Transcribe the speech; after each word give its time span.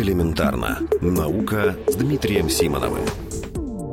Элементарно. 0.00 0.78
Наука 1.02 1.76
с 1.86 1.94
Дмитрием 1.94 2.48
Симоновым. 2.48 3.04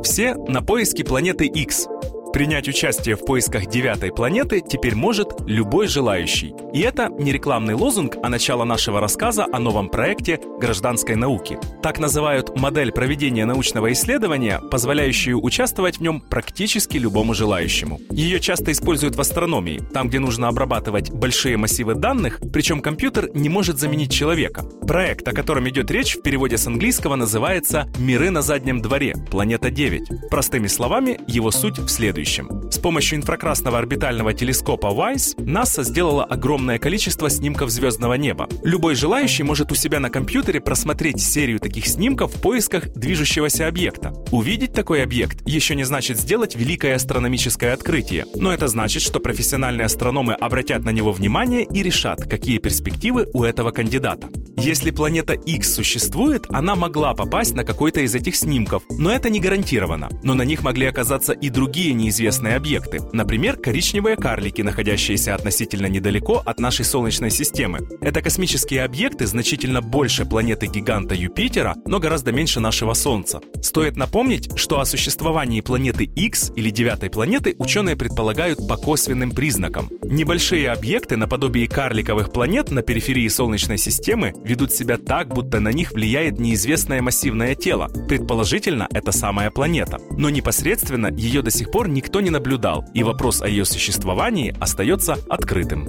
Все 0.04 0.36
на 0.36 0.62
поиске 0.62 1.04
планеты 1.04 1.48
X. 1.48 1.88
Принять 2.32 2.70
участие 2.70 3.18
в 3.18 3.26
поисках 3.26 3.68
девятой 3.68 4.14
планеты 4.14 4.62
теперь 4.62 4.96
может 4.96 5.34
любой 5.46 5.88
желающий. 5.88 6.54
И 6.78 6.82
это 6.82 7.10
не 7.18 7.32
рекламный 7.32 7.74
лозунг, 7.74 8.18
а 8.22 8.30
начало 8.30 8.64
нашего 8.64 9.00
рассказа 9.00 9.48
о 9.52 9.58
новом 9.58 9.90
проекте 9.90 10.40
гражданской 10.60 11.16
науки. 11.16 11.58
Так 11.82 11.98
называют 11.98 12.56
модель 12.56 12.92
проведения 12.92 13.46
научного 13.46 13.92
исследования, 13.94 14.62
позволяющую 14.70 15.44
участвовать 15.44 15.98
в 15.98 16.02
нем 16.02 16.22
практически 16.22 16.98
любому 16.98 17.34
желающему. 17.34 18.00
Ее 18.12 18.40
часто 18.40 18.72
используют 18.72 19.16
в 19.16 19.22
астрономии, 19.22 19.82
там, 19.92 20.08
где 20.08 20.20
нужно 20.20 20.50
обрабатывать 20.50 21.10
большие 21.10 21.58
массивы 21.58 21.96
данных, 21.96 22.42
причем 22.54 22.82
компьютер 22.82 23.32
не 23.34 23.50
может 23.50 23.80
заменить 23.80 24.14
человека. 24.14 24.62
Проект, 24.88 25.28
о 25.28 25.32
котором 25.32 25.68
идет 25.68 25.90
речь, 25.90 26.16
в 26.16 26.22
переводе 26.22 26.60
с 26.60 26.68
английского 26.68 27.16
называется 27.16 27.90
«Миры 27.98 28.30
на 28.30 28.44
заднем 28.44 28.84
дворе. 28.84 29.16
Планета 29.32 29.70
9». 29.70 30.30
Простыми 30.30 30.68
словами, 30.68 31.20
его 31.26 31.50
суть 31.50 31.80
в 31.80 31.90
следующем. 31.90 32.70
С 32.70 32.78
помощью 32.78 33.18
инфракрасного 33.18 33.80
орбитального 33.80 34.32
телескопа 34.36 34.88
WISE 34.88 35.44
НАСА 35.44 35.82
сделала 35.84 36.24
огромное 36.68 36.80
количество 36.80 37.30
снимков 37.30 37.70
звездного 37.70 38.16
неба. 38.16 38.50
Любой 38.62 38.96
желающий 38.96 39.44
может 39.44 39.72
у 39.72 39.76
себя 39.76 40.02
на 40.02 40.10
компьютере 40.10 40.60
просмотреть 40.60 41.22
серию 41.22 41.62
таких 41.62 41.88
снимков 41.88 42.36
в 42.36 42.42
поисках 42.42 42.90
движущегося 42.90 43.68
объекта. 43.68 44.14
Увидеть 44.32 44.74
такой 44.74 45.02
объект 45.02 45.48
еще 45.48 45.76
не 45.76 45.86
значит 45.86 46.18
сделать 46.18 46.56
великое 46.56 46.96
астрономическое 46.96 47.72
открытие, 47.72 48.26
но 48.36 48.52
это 48.52 48.68
значит, 48.68 49.02
что 49.02 49.22
профессиональные 49.22 49.86
астрономы 49.86 50.34
обратят 50.34 50.84
на 50.84 50.90
него 50.90 51.14
внимание 51.14 51.64
и 51.64 51.84
решат, 51.84 52.24
какие 52.30 52.58
перспективы 52.58 53.30
у 53.34 53.44
этого 53.44 53.72
кандидата. 53.72 54.28
Если 54.60 54.90
планета 54.90 55.34
X 55.34 55.76
существует, 55.76 56.48
она 56.50 56.76
могла 56.76 57.14
попасть 57.14 57.54
на 57.54 57.64
какой-то 57.64 58.02
из 58.02 58.16
этих 58.16 58.36
снимков, 58.36 58.82
но 58.90 59.12
это 59.12 59.30
не 59.30 59.40
гарантировано. 59.40 60.10
Но 60.24 60.34
на 60.34 60.42
них 60.42 60.64
могли 60.64 60.88
оказаться 60.88 61.34
и 61.34 61.50
другие 61.50 61.94
неизвестные 61.94 62.56
объекты, 62.56 63.00
например, 63.14 63.58
коричневые 63.58 64.16
карлики, 64.16 64.64
находящиеся 64.64 65.36
относительно 65.36 65.86
недалеко 65.86 66.42
от 66.44 66.60
нашей 66.60 66.86
Солнечной 66.86 67.30
системы. 67.30 67.88
Это 68.02 68.24
космические 68.24 68.84
объекты 68.84 69.28
значительно 69.28 69.82
больше 69.82 70.26
планеты-гиганта 70.26 71.14
Юпитера, 71.14 71.76
но 71.86 72.00
гораздо 72.00 72.32
меньше 72.32 72.60
нашего 72.60 72.96
Солнца. 72.96 73.42
Стоит 73.62 73.96
напомнить, 73.96 74.58
что 74.58 74.80
о 74.80 74.86
существовании 74.86 75.62
планеты 75.62 76.06
X 76.06 76.52
или 76.56 76.72
девятой 76.72 77.12
планеты 77.12 77.56
ученые 77.60 77.96
предполагают 77.96 78.68
по 78.68 78.76
косвенным 78.76 79.32
признакам. 79.32 79.88
Небольшие 80.02 80.72
объекты 80.72 81.16
наподобие 81.16 81.68
карликовых 81.68 82.32
планет 82.32 82.72
на 82.72 82.82
периферии 82.82 83.28
Солнечной 83.28 83.78
системы 83.78 84.34
ведут 84.48 84.72
себя 84.72 84.98
так, 84.98 85.28
будто 85.28 85.60
на 85.60 85.70
них 85.70 85.92
влияет 85.92 86.40
неизвестное 86.40 87.02
массивное 87.02 87.54
тело. 87.54 87.90
Предположительно, 88.08 88.88
это 88.92 89.12
самая 89.12 89.52
планета. 89.52 90.00
Но 90.12 90.30
непосредственно 90.30 91.08
ее 91.08 91.42
до 91.42 91.52
сих 91.52 91.70
пор 91.70 91.88
никто 91.88 92.22
не 92.22 92.30
наблюдал, 92.30 92.86
и 92.94 93.04
вопрос 93.04 93.42
о 93.42 93.48
ее 93.48 93.66
существовании 93.66 94.56
остается 94.60 95.18
открытым. 95.30 95.86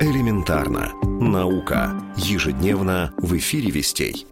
Элементарно. 0.00 0.92
Наука. 1.02 1.92
Ежедневно 2.16 3.12
в 3.18 3.36
эфире 3.36 3.70
«Вестей». 3.70 4.26